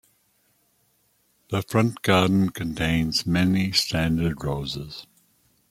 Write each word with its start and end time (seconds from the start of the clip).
The 1.49 1.61
front 1.61 2.01
garden 2.01 2.49
contains 2.49 3.27
many 3.27 3.71
standard 3.71 4.43
roses. 4.43 5.05